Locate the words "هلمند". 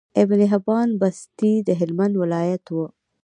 1.79-2.13